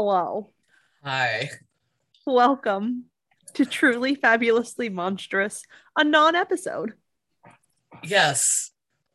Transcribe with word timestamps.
Hello. 0.00 0.50
Hi. 1.02 1.50
Welcome 2.24 3.06
to 3.54 3.64
Truly 3.66 4.14
Fabulously 4.14 4.88
Monstrous, 4.90 5.64
a 5.96 6.04
non 6.04 6.36
episode. 6.36 6.92
Yes, 8.04 8.70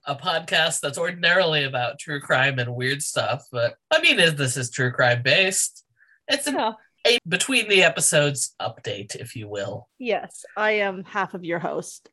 a 0.05 0.13
podcast 0.13 0.81
that's 0.81 0.97
ordinarily 0.97 1.63
about 1.63 1.99
true 1.99 2.19
crime 2.19 2.59
and 2.59 2.75
weird 2.75 3.01
stuff, 3.01 3.45
but 3.49 3.75
I 3.91 4.01
mean, 4.01 4.19
is 4.19 4.35
this 4.35 4.57
is 4.57 4.69
true 4.69 4.91
crime 4.91 5.21
based? 5.23 5.85
It's 6.27 6.47
an, 6.47 6.55
Yeah. 6.55 6.73
a 7.07 7.17
between 7.29 7.69
the 7.69 7.83
episodes 7.83 8.53
update, 8.61 9.15
if 9.15 9.37
you 9.37 9.47
will. 9.47 9.87
Yes, 9.99 10.43
I 10.57 10.71
am 10.71 11.05
half 11.05 11.33
of 11.33 11.45
your 11.45 11.59
host. 11.59 12.09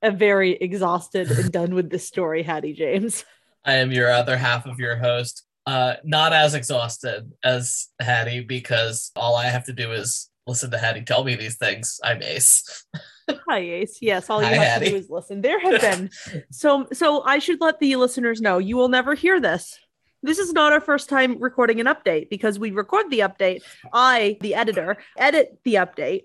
A 0.00 0.12
very 0.12 0.52
exhausted 0.52 1.28
and 1.28 1.50
done 1.50 1.74
with 1.74 1.90
this 1.90 2.06
story, 2.06 2.44
Hattie 2.44 2.72
James. 2.74 3.24
I 3.64 3.74
am 3.74 3.90
your 3.90 4.12
other 4.12 4.36
half 4.36 4.64
of 4.66 4.78
your 4.78 4.94
host. 4.94 5.42
Uh, 5.66 5.94
not 6.04 6.32
as 6.32 6.54
exhausted 6.54 7.30
as 7.44 7.88
Hattie 8.00 8.40
because 8.40 9.10
all 9.14 9.36
I 9.36 9.46
have 9.46 9.64
to 9.66 9.72
do 9.72 9.92
is 9.92 10.30
listen 10.46 10.70
to 10.70 10.78
Hattie 10.78 11.02
tell 11.02 11.22
me 11.22 11.36
these 11.36 11.56
things. 11.56 12.00
I'm 12.02 12.22
Ace. 12.22 12.84
Hi, 13.48 13.58
Ace. 13.58 13.98
Yes, 14.00 14.28
all 14.28 14.42
you 14.42 14.48
Hi, 14.48 14.54
have 14.56 14.82
to 14.82 14.90
do 14.90 14.96
is 14.96 15.10
listen. 15.10 15.40
There 15.42 15.60
have 15.60 15.80
been 15.80 16.10
so 16.50 16.86
so 16.92 17.22
I 17.22 17.38
should 17.38 17.60
let 17.60 17.78
the 17.78 17.96
listeners 17.96 18.40
know 18.40 18.58
you 18.58 18.76
will 18.76 18.88
never 18.88 19.14
hear 19.14 19.40
this. 19.40 19.78
This 20.22 20.38
is 20.38 20.52
not 20.52 20.72
our 20.72 20.80
first 20.80 21.08
time 21.08 21.38
recording 21.38 21.80
an 21.80 21.86
update 21.86 22.28
because 22.28 22.58
we 22.58 22.72
record 22.72 23.10
the 23.10 23.20
update. 23.20 23.62
I, 23.92 24.36
the 24.40 24.54
editor, 24.54 24.98
edit 25.16 25.58
the 25.64 25.74
update, 25.74 26.24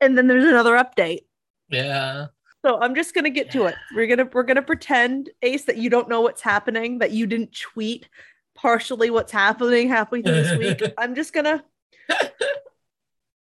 and 0.00 0.16
then 0.16 0.26
there's 0.26 0.44
another 0.44 0.72
update. 0.72 1.20
Yeah. 1.68 2.26
So 2.64 2.80
I'm 2.80 2.94
just 2.94 3.14
gonna 3.14 3.30
get 3.30 3.50
to 3.52 3.66
it. 3.66 3.76
We're 3.94 4.08
gonna 4.08 4.28
we're 4.32 4.42
gonna 4.42 4.62
pretend, 4.62 5.30
Ace, 5.42 5.64
that 5.66 5.76
you 5.76 5.90
don't 5.90 6.08
know 6.08 6.22
what's 6.22 6.42
happening, 6.42 6.98
that 6.98 7.12
you 7.12 7.26
didn't 7.26 7.56
tweet 7.56 8.08
partially 8.56 9.10
what's 9.10 9.32
happening 9.32 9.88
halfway 9.88 10.22
through 10.22 10.32
this 10.42 10.58
week. 10.58 10.92
I'm 10.98 11.14
just 11.14 11.32
gonna. 11.32 11.62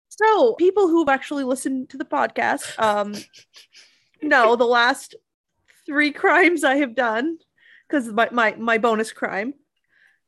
So 0.09 0.53
people 0.55 0.87
who've 0.87 1.09
actually 1.09 1.43
listened 1.43 1.89
to 1.89 1.97
the 1.97 2.05
podcast, 2.05 2.77
um, 2.79 3.15
know 4.21 4.55
the 4.55 4.65
last 4.65 5.15
three 5.85 6.11
crimes 6.11 6.63
I 6.63 6.75
have 6.75 6.95
done, 6.95 7.37
because 7.87 8.07
my, 8.11 8.29
my 8.31 8.55
my 8.57 8.77
bonus 8.77 9.11
crime, 9.11 9.53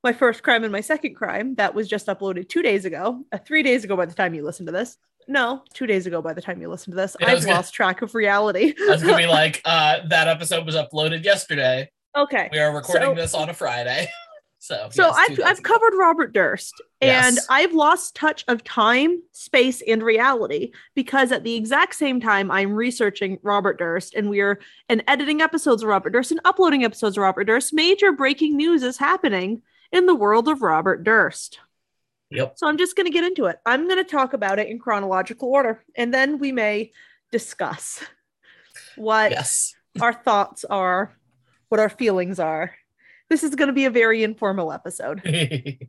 my 0.04 0.14
first 0.14 0.42
crime 0.42 0.64
and 0.64 0.72
my 0.72 0.82
second 0.82 1.16
crime, 1.16 1.56
that 1.56 1.76
was 1.76 1.88
just 1.88 2.08
uploaded 2.08 2.50
two 2.50 2.62
days 2.62 2.86
ago, 2.86 3.24
uh, 3.32 3.38
three 3.38 3.62
days 3.62 3.84
ago 3.84 3.96
by 3.96 4.06
the 4.06 4.16
time 4.16 4.34
you 4.34 4.44
listen 4.44 4.66
to 4.66 4.72
this. 4.72 4.98
No, 5.28 5.64
two 5.74 5.86
days 5.88 6.06
ago 6.08 6.22
by 6.22 6.34
the 6.34 6.42
time 6.42 6.60
you 6.62 6.70
listen 6.70 6.92
to 6.92 6.98
this. 6.98 7.16
Yeah, 7.20 7.28
I've 7.32 7.42
gonna- 7.42 7.54
lost 7.56 7.74
track 7.74 8.02
of 8.02 8.14
reality. 8.16 8.74
I 8.82 8.86
was 8.90 9.04
gonna 9.04 9.16
be 9.18 9.28
like, 9.42 9.62
uh, 9.64 10.00
that 10.08 10.28
episode 10.28 10.66
was 10.66 10.76
uploaded 10.76 11.24
yesterday. 11.24 11.90
okay. 12.16 12.50
We 12.52 12.60
are 12.60 12.74
recording 12.76 13.10
So- 13.10 13.16
this 13.16 13.34
on 13.34 13.50
a 13.50 13.54
Friday. 13.54 14.08
So 14.64 14.88
So 14.92 15.08
yes, 15.08 15.16
I've 15.18 15.40
I've 15.44 15.64
covered 15.64 15.94
Robert 15.98 16.32
Durst 16.32 16.82
and 17.02 17.36
Yes. 17.36 17.48
I've 17.50 17.74
lost 17.74 18.16
touch 18.16 18.46
of 18.48 18.64
time, 18.64 19.22
space, 19.34 19.82
and 19.86 20.02
reality 20.02 20.72
because 20.96 21.34
at 21.34 21.44
the 21.44 21.54
exact 21.56 21.96
same 21.96 22.22
time 22.22 22.50
I'm 22.50 22.72
researching 22.72 23.40
Robert 23.44 23.78
Durst 23.78 24.14
and 24.16 24.30
we're 24.30 24.62
and 24.88 25.04
editing 25.10 25.42
episodes 25.42 25.84
of 25.84 25.90
Robert 25.90 26.12
Durst 26.12 26.32
and 26.32 26.40
uploading 26.46 26.86
episodes 26.86 27.18
of 27.18 27.24
Robert 27.24 27.44
Durst, 27.44 27.74
major 27.74 28.14
breaking 28.14 28.56
news 28.56 28.84
is 28.84 28.98
happening 28.98 29.64
in 29.92 30.06
the 30.06 30.16
world 30.16 30.48
of 30.48 30.62
Robert 30.62 31.04
Durst. 31.04 31.60
Yep. 32.30 32.54
So 32.56 32.66
I'm 32.66 32.78
just 32.78 32.96
gonna 32.96 33.10
get 33.10 33.26
into 33.26 33.48
it. 33.48 33.58
I'm 33.66 33.90
gonna 33.90 34.06
talk 34.06 34.32
about 34.32 34.60
it 34.60 34.70
in 34.70 34.80
chronological 34.80 35.50
order, 35.50 35.84
and 35.98 36.14
then 36.14 36.40
we 36.40 36.54
may 36.54 36.94
discuss 37.34 38.02
what 38.96 39.32
Yes. 39.32 39.76
our 40.00 40.14
thoughts 40.14 40.64
are, 40.64 41.12
what 41.68 41.82
our 41.82 41.90
feelings 41.90 42.40
are. 42.40 42.74
This 43.34 43.44
is 43.44 43.56
going 43.56 43.66
to 43.70 43.74
be 43.74 43.86
a 43.86 43.90
very 43.90 44.22
informal 44.24 44.72
episode. 44.72 45.20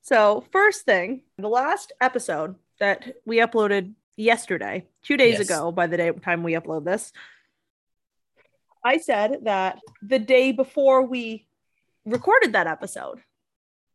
So, 0.00 0.44
first 0.52 0.82
thing, 0.84 1.22
the 1.36 1.48
last 1.48 1.92
episode 2.00 2.54
that 2.78 3.16
we 3.26 3.38
uploaded 3.38 3.92
yesterday, 4.16 4.86
two 5.02 5.16
days 5.16 5.38
Yes. 5.40 5.50
ago, 5.50 5.72
by 5.72 5.88
the 5.88 5.96
day 5.96 6.12
time 6.12 6.44
we 6.44 6.52
upload 6.52 6.84
this, 6.84 7.12
I 8.84 8.98
said 8.98 9.38
that 9.42 9.80
the 10.00 10.20
day 10.20 10.52
before 10.52 11.02
we 11.04 11.48
recorded 12.04 12.52
that 12.52 12.68
episode, 12.68 13.18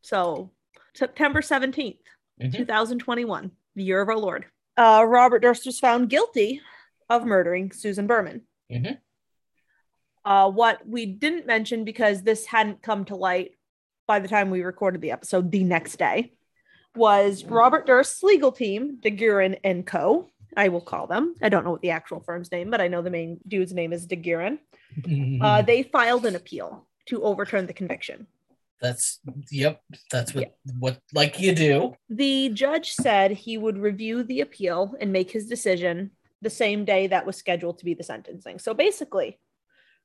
so 0.01 0.51
September 0.93 1.41
17th, 1.41 2.03
Mhm. 2.41 2.53
2021, 2.57 3.51
the 3.75 3.83
year 3.83 4.01
of 4.01 4.09
our 4.09 4.17
Lord, 4.17 4.45
uh, 4.75 5.05
Robert 5.07 5.39
Durst 5.39 5.65
was 5.65 5.79
found 5.79 6.09
guilty 6.09 6.61
of 7.09 7.23
murdering 7.25 7.71
Susan 7.71 8.05
Berman. 8.05 8.41
Mhm. 8.69 8.99
Uh, 10.23 10.49
what 10.49 10.87
we 10.87 11.05
didn't 11.05 11.47
mention 11.47 11.83
because 11.83 12.21
this 12.21 12.45
hadn't 12.45 12.81
come 12.81 13.05
to 13.05 13.15
light 13.15 13.51
by 14.07 14.19
the 14.19 14.27
time 14.27 14.49
we 14.49 14.61
recorded 14.61 15.01
the 15.01 15.11
episode 15.11 15.51
the 15.51 15.63
next 15.63 15.97
day 15.97 16.33
was 16.95 17.45
Robert 17.45 17.85
Durst's 17.85 18.23
legal 18.23 18.51
team, 18.51 18.99
DeGuerin 19.01 19.59
and 19.63 19.85
Co. 19.85 20.29
I 20.57 20.67
will 20.67 20.81
call 20.81 21.07
them. 21.07 21.35
I 21.41 21.49
don't 21.49 21.63
know 21.63 21.71
what 21.71 21.81
the 21.81 21.91
actual 21.91 22.19
firm's 22.19 22.51
name, 22.51 22.69
but 22.69 22.81
I 22.81 22.87
know 22.87 23.01
the 23.01 23.09
main 23.09 23.39
dude's 23.47 23.73
name 23.73 23.93
is 23.93 24.07
DeGuerin. 24.07 24.59
Uh, 25.41 25.61
they 25.61 25.83
filed 25.83 26.25
an 26.25 26.35
appeal 26.35 26.85
to 27.05 27.23
overturn 27.23 27.65
the 27.65 27.71
conviction. 27.71 28.27
that's 28.81 29.21
yep. 29.49 29.81
That's 30.11 30.35
what 30.35 30.53
what 30.79 30.99
like 31.13 31.39
you 31.39 31.55
do. 31.55 31.95
The 32.09 32.49
judge 32.49 32.91
said 32.91 33.31
he 33.31 33.57
would 33.57 33.77
review 33.77 34.23
the 34.23 34.41
appeal 34.41 34.93
and 34.99 35.13
make 35.13 35.31
his 35.31 35.47
decision 35.47 36.11
the 36.41 36.49
same 36.49 36.83
day 36.83 37.07
that 37.07 37.25
was 37.25 37.37
scheduled 37.37 37.77
to 37.77 37.85
be 37.85 37.93
the 37.93 38.03
sentencing. 38.03 38.59
So 38.59 38.73
basically, 38.73 39.39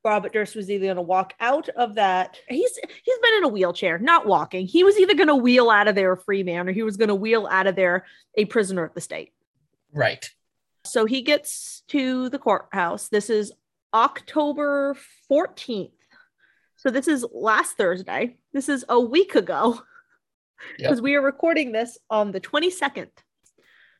Robert 0.04 0.32
Durst 0.32 0.54
was 0.54 0.70
either 0.70 0.86
going 0.86 0.96
to 0.96 1.02
walk 1.02 1.34
out 1.40 1.68
of 1.70 1.96
that. 1.96 2.38
He's 2.48 2.78
he's 3.02 3.18
been 3.18 3.34
in 3.38 3.44
a 3.44 3.48
wheelchair, 3.48 3.98
not 3.98 4.26
walking. 4.26 4.66
He 4.66 4.84
was 4.84 4.98
either 4.98 5.14
going 5.14 5.28
to 5.28 5.34
wheel 5.34 5.68
out 5.68 5.88
of 5.88 5.94
there 5.94 6.12
a 6.12 6.16
free 6.16 6.42
man, 6.42 6.68
or 6.68 6.72
he 6.72 6.82
was 6.84 6.96
going 6.96 7.08
to 7.08 7.14
wheel 7.14 7.48
out 7.50 7.66
of 7.66 7.74
there 7.74 8.06
a 8.36 8.44
prisoner 8.44 8.84
of 8.84 8.94
the 8.94 9.00
state. 9.00 9.32
Right. 9.92 10.30
So 10.84 11.04
he 11.06 11.22
gets 11.22 11.82
to 11.88 12.28
the 12.28 12.38
courthouse. 12.38 13.08
This 13.08 13.30
is 13.30 13.52
October 13.92 14.96
14th. 15.30 15.90
So 16.76 16.90
this 16.90 17.08
is 17.08 17.26
last 17.32 17.76
Thursday. 17.76 18.36
This 18.52 18.68
is 18.68 18.84
a 18.88 19.00
week 19.00 19.34
ago. 19.34 19.80
Yep. 20.78 20.88
Because 20.88 21.02
we 21.02 21.14
are 21.16 21.22
recording 21.22 21.72
this 21.72 21.98
on 22.08 22.32
the 22.32 22.40
22nd. 22.40 23.08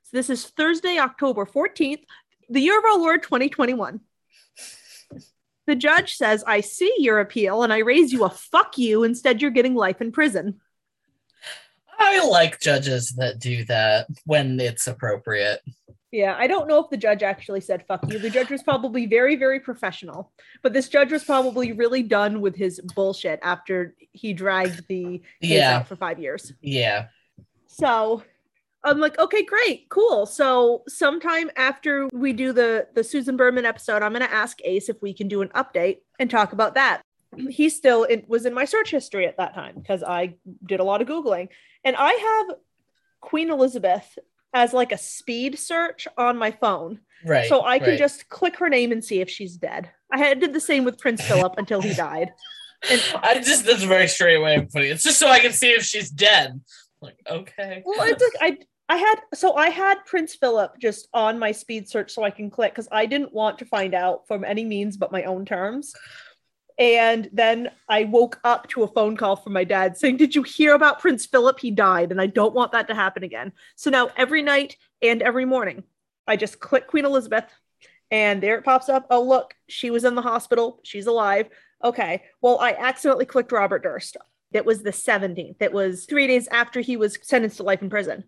So 0.02 0.10
this 0.12 0.30
is 0.30 0.46
Thursday, 0.46 0.98
October 0.98 1.44
14th, 1.44 2.04
the 2.48 2.60
year 2.60 2.78
of 2.78 2.84
our 2.84 2.98
Lord 2.98 3.22
2021. 3.22 4.00
The 5.66 5.74
judge 5.76 6.14
says, 6.14 6.44
I 6.46 6.60
see 6.60 6.92
your 6.98 7.18
appeal 7.20 7.62
and 7.62 7.72
I 7.72 7.78
raise 7.78 8.12
you 8.12 8.24
a 8.24 8.30
fuck 8.30 8.78
you. 8.78 9.02
Instead, 9.04 9.42
you're 9.42 9.50
getting 9.50 9.74
life 9.74 10.00
in 10.00 10.12
prison. 10.12 10.60
I 11.98 12.26
like 12.28 12.60
judges 12.60 13.10
that 13.16 13.38
do 13.38 13.64
that 13.64 14.06
when 14.26 14.60
it's 14.60 14.86
appropriate. 14.86 15.60
Yeah, 16.12 16.36
I 16.38 16.46
don't 16.46 16.68
know 16.68 16.78
if 16.82 16.88
the 16.90 16.96
judge 16.96 17.22
actually 17.22 17.60
said 17.60 17.84
fuck 17.86 18.10
you. 18.10 18.18
The 18.18 18.30
judge 18.30 18.50
was 18.50 18.62
probably 18.62 19.06
very, 19.06 19.34
very 19.36 19.60
professional, 19.60 20.30
but 20.62 20.72
this 20.72 20.88
judge 20.88 21.10
was 21.10 21.24
probably 21.24 21.72
really 21.72 22.02
done 22.02 22.40
with 22.40 22.54
his 22.54 22.80
bullshit 22.94 23.40
after 23.42 23.94
he 24.12 24.32
dragged 24.32 24.86
the 24.88 25.18
case 25.42 25.50
Yeah. 25.50 25.78
out 25.78 25.88
for 25.88 25.96
five 25.96 26.18
years. 26.18 26.52
Yeah. 26.60 27.08
So 27.66 28.22
I'm 28.86 29.00
like, 29.00 29.18
okay, 29.18 29.44
great, 29.44 29.88
cool. 29.88 30.26
So 30.26 30.84
sometime 30.88 31.50
after 31.56 32.08
we 32.12 32.32
do 32.32 32.52
the 32.52 32.86
the 32.94 33.02
Susan 33.04 33.36
Berman 33.36 33.66
episode, 33.66 34.02
I'm 34.02 34.12
gonna 34.12 34.26
ask 34.26 34.58
Ace 34.64 34.88
if 34.88 35.02
we 35.02 35.12
can 35.12 35.28
do 35.28 35.42
an 35.42 35.48
update 35.48 35.98
and 36.18 36.30
talk 36.30 36.52
about 36.52 36.74
that. 36.74 37.02
He 37.50 37.68
still 37.68 38.04
in, 38.04 38.22
was 38.28 38.46
in 38.46 38.54
my 38.54 38.64
search 38.64 38.90
history 38.90 39.26
at 39.26 39.36
that 39.36 39.54
time 39.54 39.74
because 39.74 40.02
I 40.02 40.36
did 40.64 40.80
a 40.80 40.84
lot 40.84 41.02
of 41.02 41.08
googling, 41.08 41.48
and 41.84 41.94
I 41.98 42.12
have 42.12 42.56
Queen 43.20 43.50
Elizabeth 43.50 44.18
as 44.54 44.72
like 44.72 44.92
a 44.92 44.98
speed 44.98 45.58
search 45.58 46.08
on 46.16 46.38
my 46.38 46.50
phone, 46.50 47.00
Right. 47.24 47.48
so 47.48 47.62
I 47.64 47.78
can 47.78 47.88
right. 47.88 47.98
just 47.98 48.28
click 48.28 48.56
her 48.58 48.68
name 48.70 48.92
and 48.92 49.04
see 49.04 49.20
if 49.20 49.28
she's 49.28 49.56
dead. 49.56 49.90
I 50.10 50.18
had 50.18 50.40
did 50.40 50.54
the 50.54 50.60
same 50.60 50.84
with 50.84 50.98
Prince 50.98 51.20
Philip 51.26 51.54
until 51.58 51.82
he 51.82 51.92
died. 51.92 52.32
And 52.88 53.02
I 53.22 53.34
just 53.34 53.66
that's 53.66 53.82
a 53.82 53.86
very 53.86 54.08
straight 54.08 54.38
way 54.38 54.56
of 54.56 54.70
putting 54.70 54.88
it. 54.88 54.92
It's 54.92 55.04
just 55.04 55.18
so 55.18 55.28
I 55.28 55.40
can 55.40 55.52
see 55.52 55.70
if 55.70 55.82
she's 55.82 56.08
dead. 56.08 56.60
Like, 57.02 57.18
okay. 57.28 57.82
Well, 57.84 58.08
it's 58.08 58.22
like 58.22 58.52
I 58.52 58.58
I 58.88 58.96
had 58.96 59.16
so 59.34 59.54
I 59.54 59.68
had 59.68 60.04
Prince 60.06 60.34
Philip 60.34 60.78
just 60.78 61.08
on 61.12 61.38
my 61.38 61.52
speed 61.52 61.88
search 61.88 62.12
so 62.12 62.22
I 62.22 62.30
can 62.30 62.50
click 62.50 62.72
because 62.72 62.88
I 62.92 63.06
didn't 63.06 63.32
want 63.32 63.58
to 63.58 63.64
find 63.64 63.94
out 63.94 64.28
from 64.28 64.44
any 64.44 64.64
means 64.64 64.96
but 64.96 65.12
my 65.12 65.24
own 65.24 65.44
terms. 65.44 65.94
And 66.78 67.30
then 67.32 67.70
I 67.88 68.04
woke 68.04 68.38
up 68.44 68.68
to 68.68 68.82
a 68.82 68.88
phone 68.88 69.16
call 69.16 69.36
from 69.36 69.54
my 69.54 69.64
dad 69.64 69.96
saying, 69.96 70.18
Did 70.18 70.34
you 70.34 70.42
hear 70.42 70.74
about 70.74 71.00
Prince 71.00 71.24
Philip? 71.26 71.58
He 71.58 71.70
died, 71.70 72.12
and 72.12 72.20
I 72.20 72.26
don't 72.26 72.54
want 72.54 72.72
that 72.72 72.88
to 72.88 72.94
happen 72.94 73.24
again. 73.24 73.52
So 73.76 73.90
now 73.90 74.10
every 74.16 74.42
night 74.42 74.76
and 75.00 75.22
every 75.22 75.46
morning, 75.46 75.84
I 76.26 76.36
just 76.36 76.60
click 76.60 76.86
Queen 76.86 77.06
Elizabeth, 77.06 77.46
and 78.10 78.42
there 78.42 78.58
it 78.58 78.64
pops 78.64 78.88
up. 78.88 79.06
Oh, 79.10 79.22
look, 79.22 79.54
she 79.68 79.90
was 79.90 80.04
in 80.04 80.14
the 80.14 80.22
hospital. 80.22 80.80
She's 80.82 81.06
alive. 81.06 81.48
Okay. 81.82 82.24
Well, 82.42 82.58
I 82.58 82.72
accidentally 82.72 83.26
clicked 83.26 83.52
Robert 83.52 83.82
Durst. 83.82 84.18
It 84.52 84.64
was 84.64 84.82
the 84.82 84.90
17th. 84.90 85.56
It 85.60 85.72
was 85.72 86.04
three 86.04 86.26
days 86.26 86.46
after 86.48 86.80
he 86.80 86.96
was 86.96 87.18
sentenced 87.22 87.58
to 87.58 87.62
life 87.62 87.82
in 87.82 87.90
prison. 87.90 88.24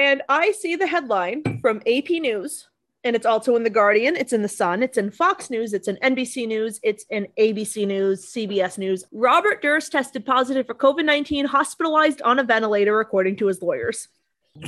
And 0.00 0.22
I 0.30 0.52
see 0.52 0.76
the 0.76 0.86
headline 0.86 1.60
from 1.60 1.82
AP 1.86 2.08
News 2.08 2.70
and 3.04 3.14
it's 3.14 3.26
also 3.26 3.54
in 3.54 3.64
the 3.64 3.70
Guardian, 3.70 4.16
it's 4.16 4.32
in 4.32 4.40
the 4.40 4.48
Sun, 4.48 4.82
it's 4.82 4.96
in 4.96 5.10
Fox 5.10 5.50
News, 5.50 5.74
it's 5.74 5.88
in 5.88 5.96
NBC 5.96 6.48
News, 6.48 6.80
it's 6.82 7.04
in 7.10 7.26
ABC 7.38 7.86
News, 7.86 8.32
CBS 8.32 8.78
News. 8.78 9.04
Robert 9.12 9.60
Durst 9.60 9.92
tested 9.92 10.24
positive 10.24 10.66
for 10.66 10.74
COVID 10.74 11.04
19, 11.04 11.44
hospitalized 11.44 12.22
on 12.22 12.38
a 12.38 12.44
ventilator, 12.44 12.98
according 13.00 13.36
to 13.36 13.46
his 13.46 13.60
lawyers. 13.60 14.08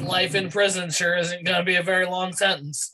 Life 0.02 0.34
in 0.34 0.50
prison 0.50 0.90
sure 0.90 1.16
isn't 1.16 1.44
going 1.44 1.58
to 1.58 1.64
be 1.64 1.76
a 1.76 1.82
very 1.82 2.04
long 2.04 2.34
sentence. 2.34 2.92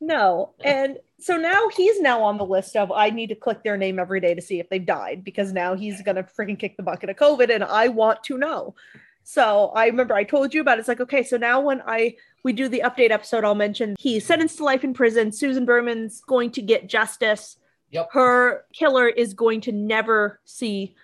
No. 0.00 0.50
And 0.60 0.98
so 1.18 1.36
now 1.36 1.68
he's 1.68 2.00
now 2.00 2.22
on 2.22 2.38
the 2.38 2.46
list 2.46 2.76
of 2.76 2.92
I 2.92 3.10
need 3.10 3.28
to 3.28 3.36
click 3.36 3.64
their 3.64 3.76
name 3.76 3.98
every 3.98 4.20
day 4.20 4.34
to 4.34 4.42
see 4.42 4.60
if 4.60 4.68
they've 4.68 4.86
died 4.86 5.24
because 5.24 5.52
now 5.52 5.74
he's 5.74 6.00
going 6.02 6.16
to 6.16 6.24
freaking 6.24 6.58
kick 6.58 6.76
the 6.76 6.82
bucket 6.84 7.10
of 7.10 7.16
COVID 7.16 7.52
and 7.52 7.64
I 7.64 7.88
want 7.88 8.22
to 8.24 8.38
know. 8.38 8.76
So 9.24 9.72
I 9.74 9.86
remember 9.86 10.14
I 10.14 10.24
told 10.24 10.52
you 10.52 10.60
about 10.60 10.78
it. 10.78 10.80
It's 10.80 10.88
like, 10.88 11.00
okay, 11.00 11.22
so 11.22 11.36
now 11.36 11.60
when 11.60 11.82
I 11.86 12.16
we 12.44 12.52
do 12.52 12.68
the 12.68 12.82
update 12.84 13.10
episode, 13.10 13.44
I'll 13.44 13.54
mention 13.54 13.94
he's 13.98 14.26
sentenced 14.26 14.58
to 14.58 14.64
life 14.64 14.84
in 14.84 14.94
prison. 14.94 15.30
Susan 15.30 15.64
Berman's 15.64 16.20
going 16.22 16.50
to 16.52 16.62
get 16.62 16.88
justice. 16.88 17.56
Yep. 17.90 18.08
Her 18.12 18.64
killer 18.72 19.08
is 19.08 19.34
going 19.34 19.60
to 19.62 19.72
never 19.72 20.40
see 20.44 20.94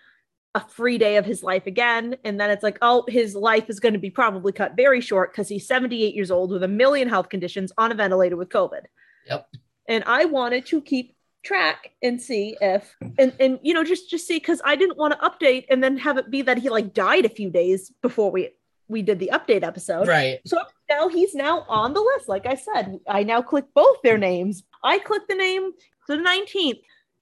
a 0.55 0.61
free 0.61 0.99
day 0.99 1.17
of 1.17 1.25
his 1.25 1.43
life 1.43 1.67
again. 1.67 2.17
And 2.25 2.41
then 2.41 2.51
it's 2.51 2.63
like, 2.63 2.79
oh, 2.83 3.05
his 3.07 3.35
life 3.35 3.69
is 3.69 3.79
going 3.79 3.93
to 3.93 4.01
be 4.01 4.11
probably 4.11 4.53
cut 4.53 4.75
very 4.75 5.01
short 5.01 5.33
because 5.33 5.49
he's 5.49 5.67
78 5.67 6.15
years 6.15 6.31
old 6.31 6.51
with 6.51 6.63
a 6.63 6.69
million 6.69 7.09
health 7.09 7.29
conditions 7.29 7.73
on 7.79 7.93
a 7.93 7.95
ventilator 7.95 8.37
with 8.37 8.49
COVID. 8.49 8.83
Yep. 9.27 9.49
And 9.87 10.05
I 10.05 10.25
wanted 10.25 10.67
to 10.67 10.81
keep 10.81 11.15
track 11.45 11.93
and 12.03 12.21
see 12.21 12.57
if 12.61 12.97
and 13.19 13.33
and 13.41 13.59
you 13.63 13.73
know 13.73 13.85
just 13.85 14.11
just 14.11 14.27
see 14.27 14.37
because 14.37 14.61
I 14.65 14.77
didn't 14.77 14.99
want 14.99 15.15
to 15.15 15.29
update 15.29 15.67
and 15.71 15.83
then 15.83 15.97
have 15.99 16.19
it 16.19 16.31
be 16.31 16.43
that 16.43 16.59
he 16.59 16.69
like 16.69 16.93
died 16.93 17.25
a 17.25 17.29
few 17.29 17.49
days 17.51 17.93
before 18.03 18.31
we 18.31 18.51
we 18.89 19.03
did 19.03 19.19
the 19.19 19.31
update 19.33 19.63
episode. 19.63 20.09
Right. 20.09 20.41
So 20.47 20.59
now 20.89 21.09
he's 21.09 21.35
now 21.35 21.65
on 21.69 21.93
the 21.93 22.01
list. 22.01 22.29
Like 22.29 22.47
I 22.47 22.55
said, 22.55 22.99
I 23.07 23.23
now 23.23 23.43
click 23.43 23.67
both 23.75 23.99
their 24.03 24.19
names. 24.19 24.65
I 24.83 24.99
click 24.99 25.23
the 25.29 25.35
name 25.35 25.73
to 26.07 26.17
the 26.17 26.23
19th, 26.23 26.81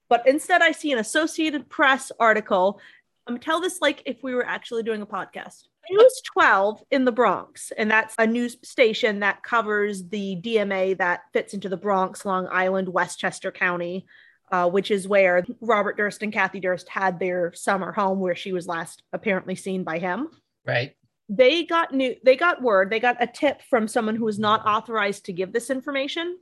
but 0.09 0.25
instead 0.27 0.61
I 0.61 0.71
see 0.71 0.91
an 0.91 0.99
Associated 0.99 1.69
Press 1.69 2.11
article. 2.19 2.79
I'm 3.27 3.37
tell 3.37 3.59
this 3.59 3.81
like 3.81 4.01
if 4.05 4.23
we 4.23 4.33
were 4.33 4.45
actually 4.45 4.83
doing 4.83 5.01
a 5.01 5.05
podcast. 5.05 5.63
News 5.89 6.21
12 6.33 6.83
in 6.91 7.05
the 7.05 7.11
Bronx, 7.11 7.71
and 7.77 7.89
that's 7.89 8.15
a 8.17 8.27
news 8.27 8.57
station 8.63 9.19
that 9.19 9.43
covers 9.43 10.07
the 10.07 10.39
DMA 10.41 10.97
that 10.97 11.21
fits 11.33 11.53
into 11.53 11.69
the 11.69 11.77
Bronx, 11.77 12.25
Long 12.25 12.47
Island, 12.51 12.89
Westchester 12.89 13.51
County, 13.51 14.05
uh, 14.51 14.69
which 14.69 14.91
is 14.91 15.07
where 15.07 15.45
Robert 15.61 15.97
Durst 15.97 16.23
and 16.23 16.33
Kathy 16.33 16.59
Durst 16.59 16.89
had 16.89 17.19
their 17.19 17.53
summer 17.53 17.91
home, 17.91 18.19
where 18.19 18.35
she 18.35 18.53
was 18.53 18.67
last 18.67 19.03
apparently 19.13 19.55
seen 19.55 19.83
by 19.83 19.99
him. 19.99 20.29
Right. 20.65 20.95
They 21.29 21.65
got 21.65 21.93
new. 21.93 22.15
They 22.23 22.37
got 22.37 22.61
word. 22.61 22.89
They 22.89 22.99
got 22.99 23.21
a 23.21 23.27
tip 23.27 23.61
from 23.69 23.87
someone 23.87 24.15
who 24.15 24.25
was 24.25 24.39
not 24.39 24.65
authorized 24.65 25.25
to 25.25 25.33
give 25.33 25.51
this 25.51 25.69
information 25.69 26.37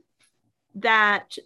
that 0.76 1.36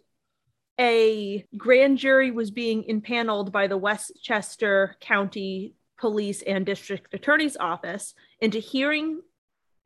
a 0.79 1.45
grand 1.57 1.99
jury 1.99 2.31
was 2.31 2.51
being 2.51 2.85
impaneled 2.85 3.53
by 3.53 3.67
the 3.67 3.77
Westchester 3.77 4.97
County 5.01 5.75
Police 6.01 6.43
and 6.43 6.65
District 6.65 7.13
Attorney's 7.13 7.57
Office 7.59 8.15
into 8.41 8.59
hearing 8.59 9.21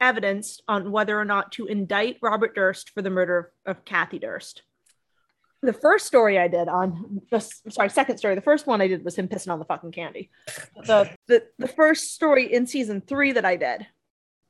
evidence 0.01 0.61
on 0.69 0.93
whether 0.93 1.19
or 1.19 1.25
not 1.25 1.53
to 1.53 1.67
indict 1.67 2.19
Robert 2.23 2.55
Durst 2.55 2.91
for 2.91 3.03
the 3.03 3.11
murder 3.11 3.53
of 3.67 3.85
Kathy 3.85 4.19
Durst. 4.19 4.63
The 5.63 5.73
first 5.73 6.07
story 6.07 6.39
I 6.39 6.47
did 6.47 6.69
on 6.69 7.23
the 7.31 7.41
sorry, 7.41 7.89
second 7.89 8.19
story, 8.19 8.35
the 8.35 8.43
first 8.43 8.67
one 8.67 8.81
I 8.81 8.87
did 8.87 9.05
was 9.05 9.17
him 9.17 9.29
pissing 9.29 9.51
on 9.51 9.59
the 9.59 9.65
fucking 9.65 9.93
candy. 9.93 10.31
The 10.87 11.11
the, 11.27 11.45
the 11.59 11.69
first 11.69 12.15
story 12.15 12.53
in 12.53 12.67
season 12.67 13.01
three 13.01 13.33
that 13.33 13.47
I 13.47 13.57
did, 13.57 13.87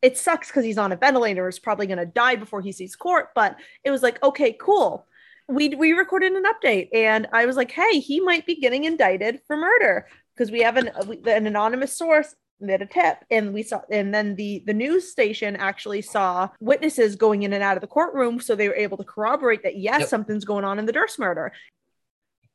it 0.03 0.19
sucks 0.19 0.49
because 0.49 0.65
he's 0.65 0.79
on 0.79 0.93
a 0.93 0.97
ventilator, 0.97 1.49
is 1.49 1.61
probably 1.61 1.87
gonna 1.87 2.05
die 2.05 2.35
before 2.35 2.63
he 2.63 2.73
sees 2.73 2.97
court, 2.97 3.29
but 3.35 3.57
it 3.85 3.93
was 3.93 4.03
like, 4.03 4.21
okay, 4.25 4.57
cool. 4.61 5.07
We 5.47 5.69
we 5.69 5.93
recorded 5.93 6.33
an 6.33 6.45
update 6.45 6.89
and 6.93 7.29
I 7.33 7.47
was 7.47 7.57
like, 7.57 7.71
hey, 7.71 8.01
he 8.01 8.19
might 8.19 8.45
be 8.45 8.57
getting 8.57 8.85
indicted 8.85 9.41
for 9.47 9.57
murder 9.57 10.09
because 10.37 10.51
we 10.51 10.61
have 10.61 10.77
an 10.77 10.89
uh, 10.89 11.31
an 11.31 11.47
anonymous 11.47 11.97
source 11.97 12.35
did 12.65 12.81
a 12.83 12.87
tip 12.87 13.19
and 13.31 13.53
we 13.53 13.63
saw 13.63 13.81
and 13.91 14.15
then 14.15 14.37
the 14.37 14.63
the 14.67 14.73
news 14.73 15.11
station 15.11 15.57
actually 15.57 16.01
saw 16.01 16.49
witnesses 16.61 17.17
going 17.17 17.43
in 17.43 17.53
and 17.53 17.63
out 17.63 17.77
of 17.77 17.81
the 17.81 17.87
courtroom 17.87 18.41
so 18.41 18.55
they 18.55 18.69
were 18.69 18.75
able 18.77 18.97
to 18.97 19.05
corroborate 19.05 19.63
that 19.65 19.77
yes 19.77 20.01
Yep. 20.01 20.09
something's 20.09 20.45
going 20.45 20.65
on 20.65 20.79
in 20.79 20.87
the 20.87 20.93
Durst 20.93 21.19
murder 21.19 21.53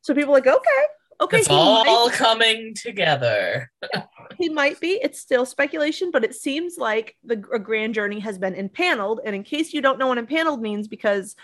so 0.00 0.14
people 0.14 0.32
are 0.32 0.38
like 0.38 0.46
okay 0.46 0.82
okay 1.20 1.38
It's 1.38 1.48
all 1.50 2.08
might, 2.08 2.14
coming 2.16 2.74
together. 2.74 3.70
he 4.38 4.48
might 4.48 4.80
be 4.80 4.98
it's 5.02 5.20
still 5.20 5.44
speculation 5.46 6.10
but 6.10 6.24
it 6.24 6.34
seems 6.34 6.76
like 6.78 7.14
the 7.22 7.42
a 7.52 7.58
grand 7.58 7.94
journey 7.94 8.18
has 8.20 8.38
been 8.38 8.54
impaneled 8.54 9.20
and 9.24 9.36
in 9.36 9.42
case 9.44 9.72
you 9.72 9.82
don't 9.82 9.98
know 9.98 10.08
what 10.08 10.18
impaneled 10.18 10.62
means 10.62 10.88
because 10.88 11.36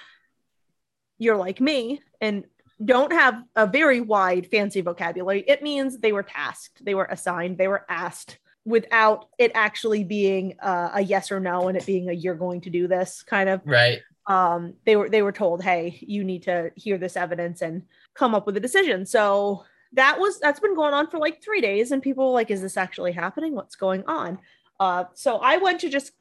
you're 1.18 1.36
like 1.36 1.60
me 1.60 2.00
and 2.20 2.44
don't 2.84 3.12
have 3.12 3.42
a 3.54 3.66
very 3.66 4.00
wide 4.00 4.46
fancy 4.50 4.80
vocabulary. 4.80 5.44
It 5.46 5.62
means 5.62 5.98
they 5.98 6.12
were 6.12 6.22
tasked 6.22 6.84
they 6.84 6.94
were 6.94 7.06
assigned 7.06 7.58
they 7.58 7.68
were 7.68 7.86
asked 7.88 8.38
without 8.64 9.26
it 9.38 9.52
actually 9.54 10.04
being 10.04 10.56
uh, 10.60 10.90
a 10.94 11.00
yes 11.00 11.30
or 11.30 11.40
no 11.40 11.68
and 11.68 11.76
it 11.78 11.86
being 11.86 12.08
a 12.10 12.12
you're 12.12 12.34
going 12.34 12.60
to 12.62 12.70
do 12.70 12.86
this 12.88 13.22
kind 13.22 13.48
of. 13.48 13.60
Right. 13.64 14.00
um 14.26 14.74
they 14.84 14.96
were 14.96 15.08
they 15.08 15.22
were 15.22 15.32
told 15.32 15.62
hey 15.62 15.98
you 16.00 16.24
need 16.24 16.42
to 16.42 16.72
hear 16.74 16.98
this 16.98 17.16
evidence 17.16 17.62
and 17.62 17.82
come 18.14 18.34
up 18.34 18.44
with 18.46 18.56
a 18.56 18.60
decision. 18.60 19.06
So 19.06 19.64
that 19.92 20.18
was 20.18 20.38
that's 20.40 20.60
been 20.60 20.74
going 20.74 20.92
on 20.94 21.08
for 21.08 21.18
like 21.18 21.42
three 21.42 21.60
days 21.60 21.92
and 21.92 22.02
people 22.02 22.26
were 22.26 22.34
like 22.34 22.50
is 22.50 22.60
this 22.60 22.76
actually 22.76 23.12
happening? 23.12 23.54
What's 23.54 23.76
going 23.76 24.04
on? 24.06 24.38
Uh 24.78 25.04
so 25.14 25.38
i 25.38 25.56
went 25.56 25.80
to 25.80 25.88
just 25.88 26.12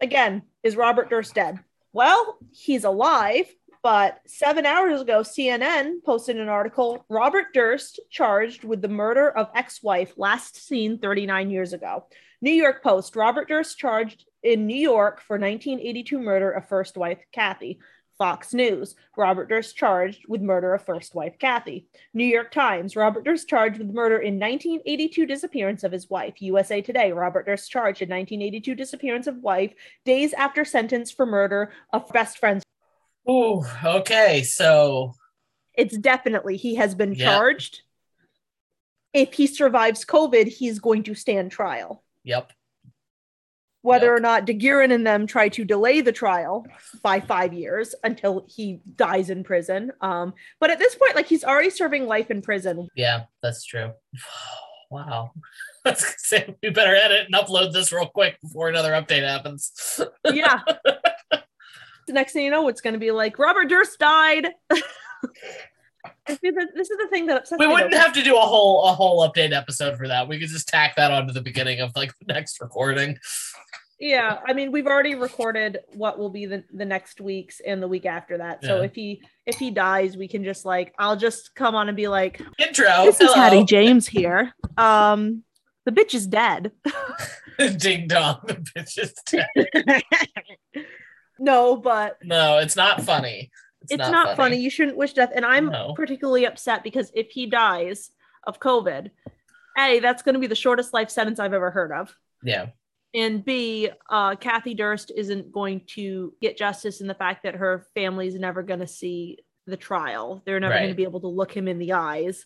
again 0.00 0.42
is 0.62 0.76
robert 0.76 1.10
durst 1.10 1.34
dead? 1.34 1.58
Well 1.92 2.38
he's 2.52 2.84
alive 2.84 3.46
but 3.82 4.20
seven 4.26 4.66
hours 4.66 5.00
ago 5.00 5.20
cnn 5.20 6.02
posted 6.04 6.38
an 6.38 6.48
article 6.48 7.04
robert 7.08 7.46
durst 7.54 8.00
charged 8.10 8.64
with 8.64 8.82
the 8.82 8.88
murder 8.88 9.30
of 9.30 9.48
ex-wife 9.54 10.12
last 10.16 10.56
seen 10.66 10.98
39 10.98 11.50
years 11.50 11.72
ago 11.72 12.04
new 12.40 12.50
york 12.52 12.82
post 12.82 13.16
robert 13.16 13.48
durst 13.48 13.78
charged 13.78 14.24
in 14.46 14.68
New 14.68 14.76
York 14.76 15.20
for 15.20 15.34
1982 15.34 16.20
murder 16.20 16.50
of 16.52 16.68
first 16.68 16.96
wife 16.96 17.18
Kathy. 17.32 17.80
Fox 18.16 18.54
News, 18.54 18.94
Robert 19.16 19.50
Durst 19.50 19.76
charged 19.76 20.22
with 20.26 20.40
murder 20.40 20.72
of 20.72 20.82
first 20.82 21.14
wife 21.14 21.34
Kathy. 21.38 21.86
New 22.14 22.24
York 22.24 22.50
Times, 22.50 22.96
Robert 22.96 23.24
Durst 23.24 23.46
charged 23.46 23.78
with 23.78 23.92
murder 23.92 24.16
in 24.16 24.38
1982 24.38 25.26
disappearance 25.26 25.84
of 25.84 25.92
his 25.92 26.08
wife. 26.08 26.40
USA 26.40 26.80
Today, 26.80 27.12
Robert 27.12 27.44
Durst 27.44 27.70
charged 27.70 28.00
in 28.00 28.08
1982 28.08 28.74
disappearance 28.74 29.26
of 29.26 29.42
wife 29.42 29.74
days 30.06 30.32
after 30.32 30.64
sentence 30.64 31.10
for 31.10 31.26
murder 31.26 31.72
of 31.92 32.08
best 32.08 32.38
friends. 32.38 32.65
Ooh, 33.28 33.64
okay. 33.84 34.42
So 34.42 35.14
It's 35.74 35.96
definitely 35.96 36.56
he 36.56 36.76
has 36.76 36.94
been 36.94 37.14
charged. 37.14 37.82
If 39.12 39.32
he 39.32 39.46
survives 39.46 40.04
COVID, 40.04 40.46
he's 40.46 40.78
going 40.78 41.02
to 41.04 41.14
stand 41.14 41.50
trial. 41.50 42.02
yep. 42.22 42.52
whether 43.82 44.06
Yep. 44.06 44.16
or 44.16 44.20
not 44.20 44.46
DeGuerin 44.46 44.92
and 44.92 45.06
them 45.06 45.26
try 45.26 45.48
to 45.50 45.64
delay 45.64 46.00
the 46.02 46.12
trial 46.12 46.66
by 47.02 47.20
five 47.20 47.52
years 47.54 47.94
until 48.04 48.44
he 48.48 48.80
dies 48.96 49.30
in 49.30 49.42
prison. 49.44 49.92
Um, 50.00 50.34
but 50.60 50.70
at 50.70 50.78
this 50.78 50.94
point, 50.96 51.14
like 51.14 51.26
he's 51.26 51.44
already 51.44 51.70
serving 51.70 52.06
life 52.06 52.30
in 52.30 52.42
prison. 52.42 52.88
Yeah, 52.94 53.24
that's 53.42 53.64
true. 53.64 53.92
Wow. 54.88 55.32
Let's 55.84 56.28
say 56.28 56.54
we 56.62 56.70
better 56.70 56.94
edit 56.94 57.26
and 57.26 57.34
upload 57.34 57.72
this 57.72 57.92
real 57.92 58.06
quick 58.06 58.40
before 58.40 58.68
another 58.68 58.92
update 58.92 59.24
happens. 59.26 60.00
Yeah. 60.32 60.60
The 62.06 62.12
next 62.12 62.32
thing 62.32 62.44
you 62.44 62.50
know, 62.50 62.68
it's 62.68 62.80
going 62.80 62.94
to 62.94 63.00
be 63.00 63.10
like 63.10 63.38
Robert 63.38 63.68
Durst 63.68 63.98
died. 63.98 64.48
this, 64.70 66.38
is 66.42 66.54
the, 66.54 66.66
this 66.74 66.90
is 66.90 66.98
the 66.98 67.08
thing 67.10 67.26
that 67.26 67.38
upsets 67.38 67.58
we 67.58 67.66
wouldn't 67.66 67.92
though. 67.92 67.98
have 67.98 68.12
to 68.14 68.22
do 68.22 68.36
a 68.36 68.40
whole 68.40 68.84
a 68.86 68.92
whole 68.92 69.28
update 69.28 69.52
episode 69.52 69.96
for 69.96 70.08
that. 70.08 70.28
We 70.28 70.38
could 70.38 70.48
just 70.48 70.68
tack 70.68 70.96
that 70.96 71.10
onto 71.10 71.32
the 71.32 71.40
beginning 71.40 71.80
of 71.80 71.92
like 71.96 72.12
the 72.24 72.32
next 72.32 72.60
recording. 72.60 73.18
Yeah, 73.98 74.40
I 74.46 74.52
mean, 74.52 74.72
we've 74.72 74.86
already 74.86 75.14
recorded 75.14 75.78
what 75.94 76.18
will 76.18 76.28
be 76.28 76.44
the, 76.44 76.62
the 76.70 76.84
next 76.84 77.18
weeks 77.18 77.62
and 77.66 77.82
the 77.82 77.88
week 77.88 78.04
after 78.04 78.36
that. 78.36 78.62
So 78.62 78.76
Yeah. 78.78 78.84
if 78.84 78.94
he 78.94 79.22
if 79.46 79.56
he 79.56 79.70
dies, 79.70 80.16
we 80.18 80.28
can 80.28 80.44
just 80.44 80.66
like 80.66 80.94
I'll 80.98 81.16
just 81.16 81.54
come 81.54 81.74
on 81.74 81.88
and 81.88 81.96
be 81.96 82.08
like, 82.08 82.40
Intro. 82.58 82.86
this 83.04 83.20
is 83.20 83.30
hello. 83.32 83.42
Hattie 83.42 83.64
James 83.64 84.06
here. 84.06 84.52
Um, 84.76 85.44
the 85.86 85.92
bitch 85.92 86.14
is 86.14 86.26
dead. 86.26 86.72
Ding 87.78 88.06
dong. 88.06 88.40
The 88.46 88.54
bitch 88.54 88.98
is 88.98 89.14
dead. 89.24 90.04
no, 91.38 91.76
but 91.76 92.18
No, 92.22 92.58
it's 92.58 92.76
not 92.76 93.02
funny. 93.02 93.50
it's, 93.88 93.96
not, 93.96 94.36
funny. 94.36 94.56
You 94.56 94.70
shouldn't 94.70 94.96
wish 94.96 95.12
death. 95.12 95.30
And 95.34 95.44
I'm 95.44 95.66
No. 95.66 95.94
particularly 95.94 96.44
upset 96.46 96.82
because 96.82 97.10
if 97.14 97.30
he 97.30 97.46
dies 97.46 98.10
of 98.46 98.58
COVID, 98.60 99.10
A, 99.78 100.00
that's 100.00 100.22
going 100.22 100.34
to 100.34 100.40
be 100.40 100.46
the 100.46 100.54
shortest 100.54 100.92
life 100.92 101.10
sentence 101.10 101.38
I've 101.38 101.52
ever 101.52 101.70
heard 101.70 101.92
of. 101.92 102.14
Yeah. 102.42 102.66
And 103.14 103.44
B, 103.44 103.88
uh, 104.10 104.36
Kathy 104.36 104.74
Durst 104.74 105.10
isn't 105.16 105.52
going 105.52 105.82
to 105.94 106.34
get 106.42 106.56
justice 106.58 107.00
in 107.00 107.06
the 107.06 107.14
fact 107.14 107.44
that 107.44 107.54
her 107.54 107.86
family's 107.94 108.34
never 108.34 108.62
going 108.62 108.80
to 108.80 108.86
see 108.86 109.38
the 109.66 109.76
trial. 109.76 110.42
They're 110.44 110.60
never 110.60 110.74
going 110.74 110.88
to 110.90 110.94
be 110.94 111.02
able 111.04 111.20
to 111.20 111.28
look 111.28 111.52
him 111.56 111.66
in 111.68 111.78
the 111.78 111.92
eyes 111.94 112.44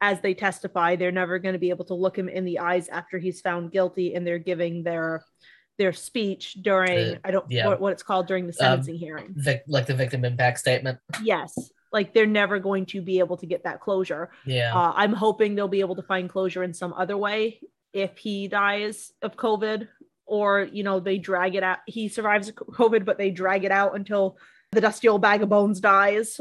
as 0.00 0.20
they 0.20 0.34
testify. 0.34 0.96
They're 0.96 1.10
never 1.12 1.38
going 1.38 1.54
to 1.54 1.58
be 1.58 1.70
able 1.70 1.86
to 1.86 1.94
look 1.94 2.18
him 2.18 2.28
in 2.28 2.44
the 2.44 2.58
eyes 2.58 2.88
after 2.88 3.18
he's 3.18 3.40
found 3.40 3.72
guilty 3.72 4.14
and 4.14 4.26
they're 4.26 4.38
giving 4.38 4.82
their 4.82 5.24
their 5.78 5.92
speech 5.92 6.54
during 6.60 7.16
Uh, 7.16 7.18
I 7.24 7.30
don't 7.30 7.50
yeah. 7.50 7.66
what, 7.66 7.80
what 7.80 7.92
it's 7.92 8.02
called 8.02 8.26
during 8.26 8.46
the 8.46 8.52
sentencing 8.52 8.96
hearing. 8.96 9.34
Vic, 9.36 9.64
like 9.66 9.86
the 9.86 9.94
victim 9.94 10.24
impact 10.24 10.58
statement. 10.58 10.98
Yes, 11.22 11.56
like 11.92 12.12
they're 12.12 12.26
never 12.26 12.58
going 12.58 12.86
to 12.86 13.02
be 13.02 13.18
able 13.18 13.36
to 13.38 13.46
get 13.46 13.64
that 13.64 13.80
closure. 13.80 14.30
Yeah. 14.44 14.74
Uh, 14.74 14.92
I'm 14.94 15.12
hoping 15.12 15.54
they'll 15.54 15.68
be 15.68 15.80
able 15.80 15.96
to 15.96 16.02
find 16.02 16.28
closure 16.28 16.62
in 16.62 16.74
some 16.74 16.92
other 16.92 17.16
way 17.16 17.60
if 17.92 18.18
he 18.18 18.48
dies 18.48 19.12
of 19.22 19.36
COVID, 19.36 19.88
or 20.26 20.68
you 20.72 20.82
know 20.82 21.00
they 21.00 21.18
drag 21.18 21.54
it 21.54 21.62
out. 21.62 21.78
He 21.86 22.08
survives 22.08 22.50
COVID, 22.50 23.04
but 23.04 23.18
they 23.18 23.30
drag 23.30 23.64
it 23.64 23.70
out 23.70 23.94
until 23.96 24.36
the 24.72 24.80
dusty 24.80 25.08
old 25.08 25.22
bag 25.22 25.42
of 25.42 25.48
bones 25.48 25.80
dies. 25.80 26.40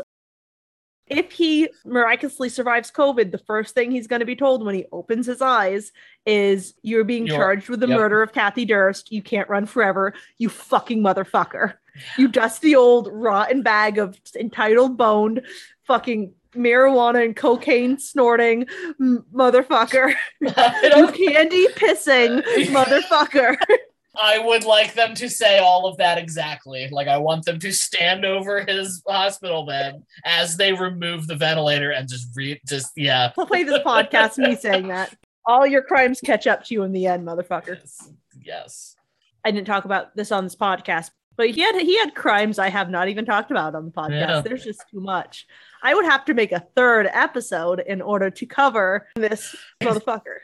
If 1.08 1.32
he 1.32 1.70
miraculously 1.86 2.50
survives 2.50 2.92
COVID, 2.92 3.32
the 3.32 3.38
first 3.40 3.76
thing 3.76 3.92
he's 3.92 4.08
going 4.08 4.22
to 4.22 4.26
be 4.26 4.36
told 4.36 4.66
when 4.66 4.76
he 4.76 4.86
opens 4.92 5.26
his 5.26 5.42
eyes 5.42 5.92
is, 6.26 6.74
"You're 6.82 7.04
being 7.04 7.28
You're- 7.28 7.38
charged 7.38 7.70
with 7.70 7.82
the 7.82 7.88
yep. 7.88 7.98
murder 7.98 8.22
of 8.22 8.32
Kathy 8.32 8.66
Durst. 8.66 9.12
You 9.12 9.22
can't 9.22 9.50
run 9.50 9.66
forever. 9.66 10.14
You 10.38 10.50
fucking 10.50 11.04
motherfucker." 11.04 11.74
you 12.18 12.28
dusty 12.28 12.76
old 12.76 13.08
rotten 13.12 13.62
bag 13.62 13.98
of 13.98 14.20
entitled 14.36 14.98
boned 14.98 15.42
fucking 15.84 16.34
marijuana 16.56 17.24
and 17.24 17.36
cocaine 17.36 17.98
snorting 17.98 18.66
motherfucker 19.02 20.14
you 20.42 21.08
candy 21.08 21.68
pissing 21.70 22.42
motherfucker 22.68 23.56
I 24.22 24.38
would 24.40 24.64
like 24.64 24.94
them 24.94 25.16
to 25.16 25.30
say 25.30 25.58
all 25.60 25.88
of 25.88 25.98
that 25.98 26.18
exactly. 26.18 26.88
Like 26.92 27.08
I 27.08 27.18
want 27.18 27.46
them 27.46 27.60
to 27.60 27.72
stand 27.72 28.26
over 28.26 28.64
his 28.64 29.02
hospital 29.08 29.66
bed 29.66 30.04
as 30.24 30.56
they 30.58 30.72
remove 30.74 31.28
the 31.28 31.36
ventilator 31.36 31.92
and 31.92 32.08
just 32.08 32.28
read 32.36 32.60
just 32.68 32.92
yeah. 32.96 33.32
i'll 33.38 33.46
play 33.46 33.64
this 33.64 33.80
podcast 33.84 34.38
me 34.38 34.56
saying 34.56 34.88
that 34.88 35.16
all 35.46 35.66
your 35.66 35.82
crimes 35.82 36.22
catch 36.22 36.48
up 36.48 36.64
to 36.64 36.74
you 36.74 36.84
in 36.84 36.92
the 36.92 37.08
end 37.08 37.26
motherfucker 37.28 37.78
Yes. 37.78 38.10
yes. 38.42 38.96
i 39.44 39.52
didn't 39.52 39.68
talk 39.68 39.86
about 39.86 40.16
this 40.16 40.32
on 40.32 40.44
this 40.44 40.56
podcast 40.56 41.12
but 41.36 41.50
he 41.50 41.62
had 41.62 41.76
he 41.82 41.98
had 42.00 42.16
crimes 42.16 42.60
i 42.60 42.70
have 42.70 42.90
not 42.90 43.08
even 43.10 43.26
talked 43.26 43.52
about 43.52 43.76
on 43.76 43.86
the 43.86 43.92
podcast 43.92 44.12
Yeah. 44.12 44.42
there's 44.42 44.64
just 44.64 44.84
too 44.92 45.02
much 45.02 45.46
i 45.84 45.94
would 45.94 46.06
have 46.06 46.24
to 46.26 46.34
make 46.34 46.52
a 46.52 46.66
third 46.76 47.08
episode 47.12 47.80
in 47.82 48.02
order 48.02 48.30
to 48.30 48.46
cover 48.46 49.08
this 49.16 49.56
motherfucker 49.82 50.38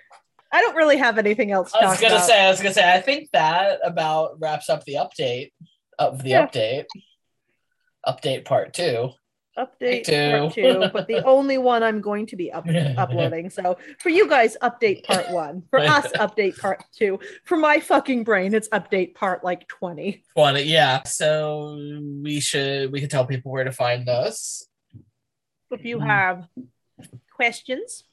i 0.52 0.62
don't 0.62 0.76
really 0.76 0.98
have 0.98 1.18
anything 1.18 1.52
else 1.52 1.72
to 1.72 1.80
I 1.80 1.90
was 1.90 2.00
gonna 2.02 2.16
about. 2.16 2.28
say, 2.28 2.46
I 2.46 2.50
was 2.50 2.60
gonna 2.62 2.74
say, 2.74 2.92
I 2.94 3.02
think 3.02 3.30
that 3.34 3.80
about 3.84 4.40
wraps 4.40 4.70
up 4.70 4.84
the 4.86 4.96
update 4.96 5.52
of 5.98 6.24
the 6.24 6.30
Yeah. 6.32 6.48
update. 6.48 6.86
Update 8.08 8.46
part 8.46 8.74
two. 8.74 9.12
update 9.58 10.06
two. 10.06 10.38
part 10.40 10.54
two, 10.54 10.90
but 10.94 11.08
the 11.08 11.22
only 11.36 11.58
one 11.58 11.84
I'm 11.84 12.00
going 12.00 12.26
to 12.28 12.38
be 12.38 12.50
up- 12.52 12.66
uploading. 12.98 13.50
So 13.50 13.78
for 14.00 14.08
you 14.10 14.28
guys, 14.30 14.56
update 14.62 15.04
part 15.04 15.30
one. 15.46 15.64
For 15.70 15.80
us, 15.80 16.08
update 16.14 16.58
part 16.60 16.84
two. 16.96 17.20
For 17.44 17.58
my 17.58 17.80
fucking 17.82 18.24
brain, 18.24 18.54
it's 18.54 18.70
update 18.70 19.16
part 19.16 19.44
like 19.44 19.68
20. 19.68 20.24
Twenty, 20.36 20.64
yeah. 20.64 21.04
So 21.04 21.78
we 22.24 22.40
should 22.40 22.92
we 22.94 23.02
could 23.02 23.12
tell 23.12 23.26
people 23.26 23.52
where 23.52 23.66
to 23.66 23.72
find 23.74 24.08
us. 24.08 24.66
If 25.72 25.84
you 25.86 26.00
have 26.00 26.48
questions, 27.36 28.06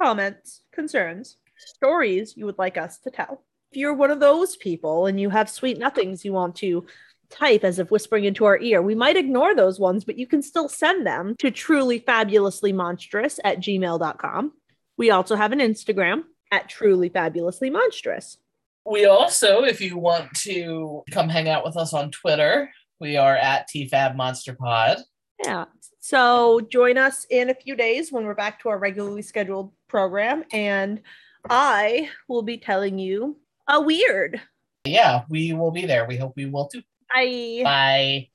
comments, 0.00 0.62
concerns, 0.72 1.36
stories 1.66 2.36
you 2.36 2.46
would 2.46 2.58
like 2.58 2.76
us 2.76 2.98
to 3.00 3.10
tell, 3.10 3.44
if 3.70 3.76
you're 3.76 3.94
one 3.94 4.10
of 4.10 4.20
those 4.20 4.56
people 4.56 5.06
and 5.06 5.20
you 5.20 5.30
have 5.30 5.48
sweet 5.48 5.78
nothings 5.78 6.24
you 6.24 6.32
want 6.32 6.56
to 6.56 6.86
type 7.30 7.64
as 7.64 7.78
if 7.78 7.90
whispering 7.90 8.24
into 8.24 8.44
our 8.44 8.58
ear, 8.58 8.82
we 8.82 8.94
might 8.94 9.16
ignore 9.16 9.54
those 9.54 9.80
ones, 9.80 10.04
but 10.04 10.18
you 10.18 10.26
can 10.26 10.42
still 10.42 10.68
send 10.68 11.06
them 11.06 11.34
to 11.38 11.50
truly 11.50 11.98
fabulously 11.98 12.72
monstrous 12.72 13.40
at 13.44 13.58
gmail.com. 13.58 14.52
We 14.98 15.10
also 15.10 15.36
have 15.36 15.52
an 15.52 15.60
Instagram 15.60 16.24
at 16.50 16.68
truly 16.68 17.08
fabulously 17.08 17.70
monstrous. 17.70 18.36
We 18.84 19.06
also, 19.06 19.62
if 19.62 19.80
you 19.80 19.96
want 19.96 20.34
to 20.40 21.02
come 21.10 21.28
hang 21.28 21.48
out 21.48 21.64
with 21.64 21.76
us 21.76 21.94
on 21.94 22.10
Twitter, 22.10 22.70
we 23.00 23.16
are 23.16 23.36
at 23.36 23.68
TFAB 23.68 24.16
Monster 24.16 24.54
Pod. 24.54 24.98
Yeah. 25.44 25.64
So 26.00 26.60
join 26.60 26.98
us 26.98 27.26
in 27.30 27.48
a 27.48 27.54
few 27.54 27.76
days 27.76 28.12
when 28.12 28.24
we're 28.24 28.34
back 28.34 28.60
to 28.60 28.68
our 28.68 28.78
regularly 28.78 29.22
scheduled 29.22 29.72
program, 29.88 30.44
and 30.52 31.00
I 31.48 32.10
will 32.28 32.42
be 32.42 32.58
telling 32.58 32.98
you 32.98 33.36
a 33.68 33.80
weird. 33.80 34.40
Yeah, 34.84 35.22
we 35.28 35.52
will 35.52 35.70
be 35.70 35.86
there. 35.86 36.06
We 36.06 36.16
hope 36.16 36.34
we 36.36 36.46
will 36.46 36.66
too. 36.66 36.82
Bye. 37.12 37.60
Bye. 37.64 38.28